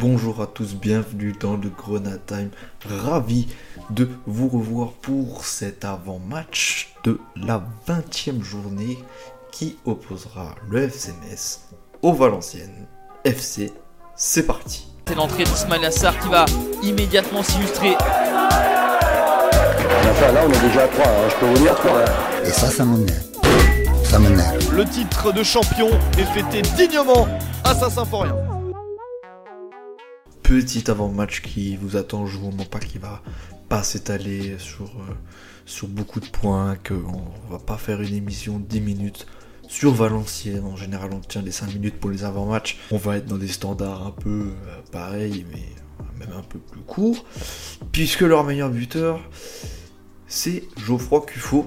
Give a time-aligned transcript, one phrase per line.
[0.00, 2.48] Bonjour à tous, bienvenue dans le Grenade Time.
[3.04, 3.48] Ravi
[3.90, 8.96] de vous revoir pour cet avant-match de la 20e journée
[9.52, 11.68] qui opposera le FC Metz
[12.00, 12.86] au Valenciennes
[13.24, 13.74] FC.
[14.16, 14.88] C'est parti.
[15.06, 16.46] C'est l'entrée d'Ismail Assar qui va
[16.82, 17.94] immédiatement s'illustrer.
[17.98, 18.08] Enfin,
[20.32, 22.04] là, on est déjà à 3, je peux vous dire 3.
[22.46, 23.20] Et ça, ça m'énerve.
[24.04, 24.74] Ça m'énerve.
[24.74, 27.28] Le titre de champion est fêté dignement
[27.64, 28.49] à Saint-Symphorien.
[30.50, 33.22] Petit avant-match qui vous attend, je vous mens pas qu'il va
[33.68, 35.14] pas s'étaler sur, euh,
[35.64, 39.26] sur beaucoup de points, qu'on va pas faire une émission de 10 minutes
[39.68, 40.64] sur Valenciennes.
[40.64, 42.80] En général, on tient les 5 minutes pour les avant-matchs.
[42.90, 45.62] On va être dans des standards un peu euh, pareils, mais
[46.18, 47.24] même un peu plus courts,
[47.92, 49.20] puisque leur meilleur buteur,
[50.26, 51.64] c'est Geoffroy Cuffaut,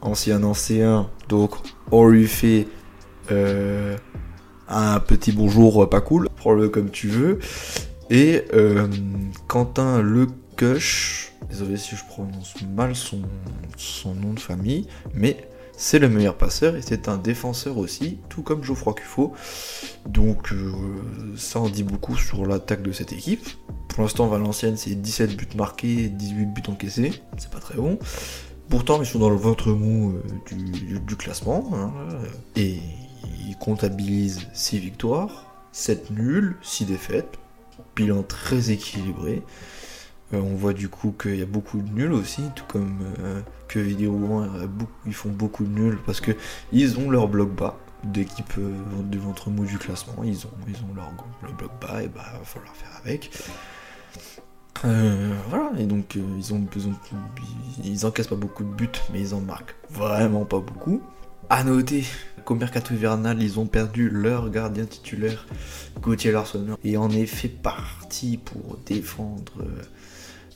[0.00, 1.56] ancien ancien, donc
[3.32, 3.96] euh,
[4.68, 7.38] un petit bonjour pas cool, prends-le comme tu veux,
[8.10, 8.86] et euh,
[9.48, 13.20] Quentin Lecush, désolé si je prononce mal son,
[14.14, 18.62] nom de famille, mais c'est le meilleur passeur et c'est un défenseur aussi, tout comme
[18.62, 19.32] Geoffroy Cuffaut.
[20.06, 20.72] Donc euh,
[21.36, 23.48] ça en dit beaucoup sur l'attaque de cette équipe.
[23.88, 27.12] Pour l'instant, Valenciennes, c'est 17 buts marqués et 18 buts encaissés.
[27.38, 27.98] C'est pas très bon.
[28.68, 31.70] Pourtant, ils sont dans le ventre mou euh, du, du, classement.
[31.74, 31.92] Hein,
[32.56, 32.78] et
[33.26, 37.38] ils comptabilisent 6 victoires, 7 nuls, 6 défaites.
[37.96, 39.42] Bilan très équilibré.
[40.32, 43.40] Euh, on voit du coup qu'il y a beaucoup de nuls aussi, tout comme euh,
[43.68, 44.42] que Vidéo
[45.06, 46.32] ils font beaucoup de nuls parce que
[46.72, 50.76] ils ont leur bloc bas d'équipe euh, du ventre mou du classement, ils ont, ils
[50.76, 51.10] ont leur,
[51.56, 53.30] bloc bas et bah va falloir faire avec.
[54.82, 56.94] voilà, et donc ils, ont, ont,
[57.82, 61.02] ils encaissent pas beaucoup de buts, mais ils en marquent vraiment pas beaucoup.
[61.50, 62.04] À noter
[62.44, 65.46] qu'au mercato hivernal, ils ont perdu leur gardien titulaire,
[66.00, 69.64] Gauthier Larsonneur, et en est fait partie pour défendre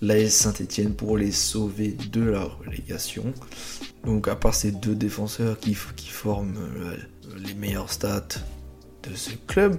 [0.00, 3.33] l'AS Saint-Etienne pour les sauver de la relégation.
[4.05, 6.96] Donc à part ces deux défenseurs qui, qui forment euh,
[7.36, 8.40] les meilleurs stats
[9.08, 9.77] de ce club,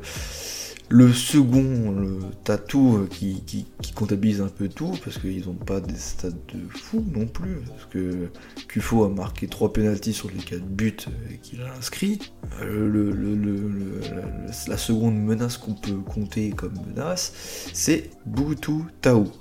[0.90, 5.96] le second, le Tatou, euh, qui, comptabilise un peu tout, parce qu'ils n'ont pas des
[5.96, 8.30] stats de fou non plus, parce que
[8.68, 12.20] Kufo a marqué 3 pénalties sur les 4 buts euh, qu'il a inscrits.
[12.62, 13.12] Le,
[14.68, 19.32] la, seconde menace qu'on peut compter comme menace, c'est Boutou Taou.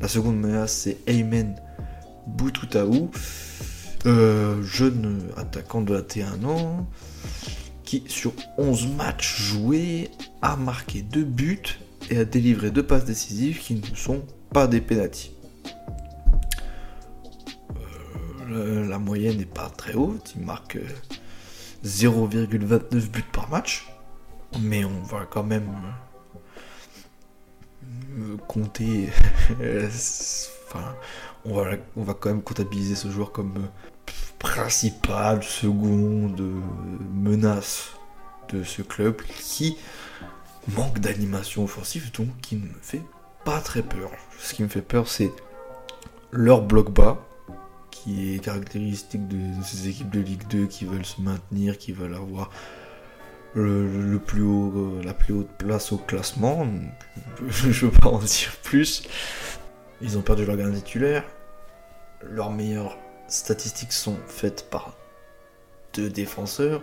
[0.00, 1.54] La seconde menace, c'est Aymen
[2.26, 3.10] Boututaou,
[4.06, 6.88] euh, jeune attaquant de 21 ans,
[7.90, 10.12] qui sur 11 matchs joués
[10.42, 14.80] a marqué 2 buts et a délivré 2 passes décisives qui ne sont pas des
[14.80, 15.34] pénalties.
[18.48, 20.78] Euh, la moyenne n'est pas très haute, il marque
[21.84, 23.92] 0,29 euh, buts par match,
[24.60, 25.72] mais on va quand même
[28.46, 29.08] compter.
[30.68, 30.94] enfin,
[31.44, 33.68] on va, on va quand même comptabiliser ce joueur comme
[34.44, 36.40] euh, principal, seconde
[37.12, 37.92] menace
[38.50, 39.76] de ce club qui
[40.76, 43.02] manque d'animation offensive, donc qui ne me fait
[43.44, 44.10] pas très peur.
[44.38, 45.30] Ce qui me fait peur, c'est
[46.32, 47.18] leur bloc bas,
[47.90, 52.14] qui est caractéristique de ces équipes de Ligue 2 qui veulent se maintenir, qui veulent
[52.14, 52.50] avoir
[53.54, 56.66] le, plus haut, euh, la plus haute place au classement.
[57.48, 59.02] je ne veux pas en dire plus.
[60.00, 61.24] Ils ont perdu leur gardien titulaire.
[62.22, 62.96] Leurs meilleures
[63.30, 64.94] statistiques sont faites par
[65.94, 66.82] deux défenseurs.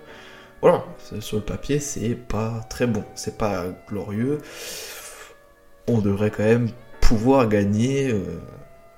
[0.61, 0.83] Voilà,
[1.19, 4.39] sur le papier, c'est pas très bon, c'est pas glorieux.
[5.87, 6.69] On devrait quand même
[6.99, 8.23] pouvoir gagner euh,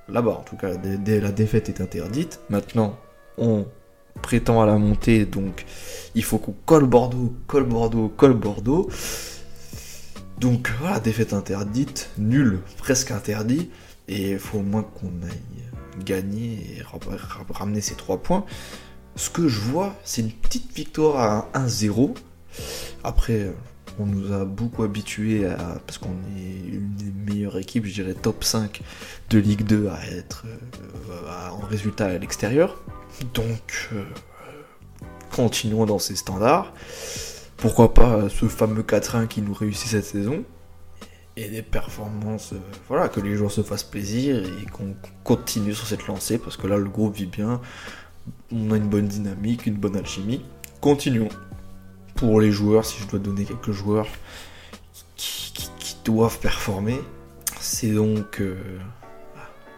[0.07, 0.37] là-bas.
[0.39, 2.39] En tout cas, la défaite est interdite.
[2.49, 2.97] Maintenant,
[3.37, 3.65] on
[4.21, 5.65] prétend à la montée, donc
[6.15, 8.89] il faut qu'on colle Bordeaux, colle Bordeaux, colle Bordeaux.
[10.39, 13.69] Donc voilà, défaite interdite, nul, presque interdit,
[14.07, 15.68] et il faut au moins qu'on aille
[16.03, 16.83] gagner et
[17.51, 18.45] ramener ces 3 points.
[19.15, 22.15] Ce que je vois, c'est une petite victoire à 1-0.
[23.03, 23.53] Après,
[23.99, 25.79] on nous a beaucoup habitués à.
[25.85, 28.81] Parce qu'on est une des meilleures équipes, je dirais top 5
[29.29, 32.81] de Ligue 2 à être euh, en résultat à l'extérieur.
[33.33, 34.03] Donc, euh,
[35.35, 36.73] continuons dans ces standards.
[37.57, 40.45] Pourquoi pas ce fameux 4-1 qui nous réussit cette saison
[41.39, 45.87] et des performances, euh, voilà, que les joueurs se fassent plaisir et qu'on continue sur
[45.87, 47.61] cette lancée parce que là le groupe vit bien,
[48.51, 50.43] on a une bonne dynamique, une bonne alchimie.
[50.81, 51.29] Continuons.
[52.15, 54.07] Pour les joueurs, si je dois donner quelques joueurs
[55.15, 55.53] qui,
[56.05, 56.99] doivent performer,
[57.59, 58.79] c'est donc euh,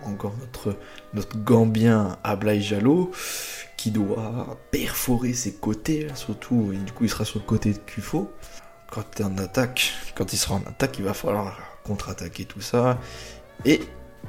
[0.04, 0.78] encore notre,
[1.36, 3.12] Gambien Ablai Jalo
[3.76, 7.80] qui doit perforer ses côtés, surtout, et du coup il sera sur le côté de
[7.80, 8.32] Kufo.
[8.92, 12.60] Quand tu es en attaque, quand il sera en attaque, il va falloir contre-attaquer tout
[12.60, 13.00] ça.
[13.64, 13.80] Et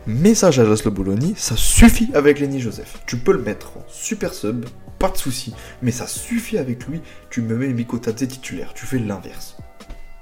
[0.07, 3.03] message à Laszlo Bologna, ça suffit avec Lenny Joseph.
[3.05, 4.67] Tu peux le mettre en super sub,
[5.01, 7.01] pas de souci, mais ça suffit avec lui.
[7.29, 9.57] Tu me mets Mikotadze titulaire, tu fais l'inverse.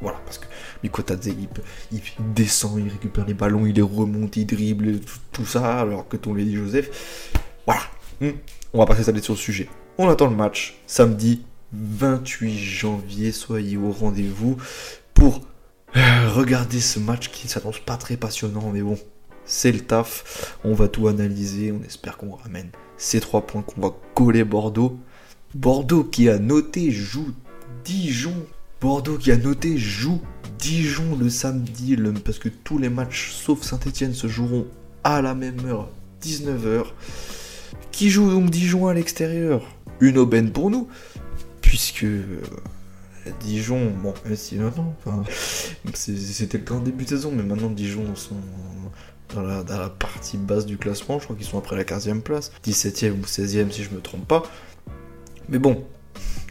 [0.00, 0.46] Voilà, parce que
[0.82, 1.48] Mikotadze, il,
[1.92, 2.00] il,
[2.32, 5.00] descend, il récupère les ballons, il les remonte, il dribble,
[5.32, 7.30] tout, ça, alors que ton Lenny Joseph,
[7.66, 7.82] voilà.
[8.22, 8.30] Hmm.
[8.72, 9.68] On va passer s'attarder sur le sujet.
[9.98, 14.56] On attend le match, samedi 28 janvier, soyez au rendez-vous
[15.14, 15.40] pour
[15.96, 18.98] euh, regarder ce match qui ne s'annonce pas très passionnant, mais bon,
[19.44, 20.56] c'est le taf.
[20.64, 24.98] On va tout analyser, on espère qu'on ramène ces trois points qu'on va coller Bordeaux.
[25.54, 27.32] Bordeaux qui a noté joue
[27.84, 28.34] Dijon.
[28.80, 30.20] Bordeaux qui a noté joue
[30.58, 34.66] Dijon le samedi, parce que tous les matchs sauf Saint-Etienne se joueront
[35.02, 35.88] à la même heure,
[36.22, 36.84] 19h.
[37.90, 39.62] Qui joue donc Dijon à l'extérieur?
[40.00, 40.88] Une aubaine pour nous,
[41.70, 42.40] puisque euh,
[43.38, 44.92] Dijon, bon, si maintenant,
[45.94, 48.34] c'était le en début de saison, mais maintenant Dijon sont
[49.32, 53.12] dans la, partie basse du classement, je crois qu'ils sont après la 15e place, 17e
[53.12, 54.42] ou 16e si je me trompe pas.
[55.48, 55.86] Mais bon,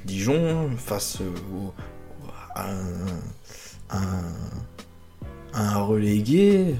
[0.05, 1.73] Dijon, face au,
[2.55, 2.69] à,
[3.89, 4.23] un,
[5.53, 6.75] un, relégué,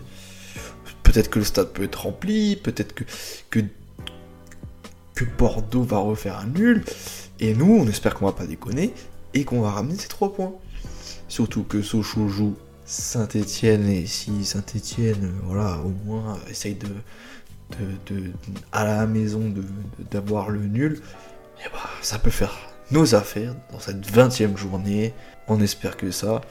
[1.04, 3.04] peut-être que le stade peut être rempli, peut-être que,
[3.50, 3.60] que,
[5.14, 6.86] que Bordeaux va refaire un nul,
[7.40, 8.94] et nous, on espère qu'on va pas déconner,
[9.34, 10.54] et qu'on va ramener ces 3 points.
[11.28, 12.56] Surtout que Sochaux joue
[12.86, 16.88] Saint-Etienne, et si Saint-Etienne, voilà, au moins essaye de,
[17.78, 18.32] de, de,
[18.72, 19.54] à la maison
[20.12, 21.02] d'avoir le nul,
[21.60, 22.58] et bah, ça peut faire
[22.92, 25.14] nos affaires dans cette 20e journée.
[25.48, 26.42] On espère que ça.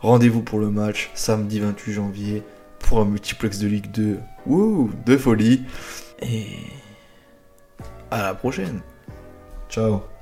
[0.00, 2.42] Rendez-vous pour le match samedi 28 janvier
[2.78, 4.18] pour un multiplex de Ligue 2.
[4.46, 5.64] Wouh, de folie.
[6.20, 6.46] Et
[8.10, 8.80] à la prochaine.
[9.68, 10.13] Ciao.